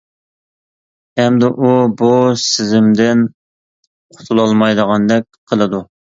ئەمدى 1.23 1.49
ئۇ 1.67 1.73
بۇ 1.99 2.07
سېزىمدىن 2.43 3.21
قۇتۇلالمايدىغاندەك 4.15 5.29
قىلىدۇ. 5.53 5.83